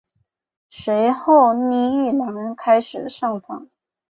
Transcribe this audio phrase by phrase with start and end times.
[0.71, 3.69] 随后倪玉兰开始上访。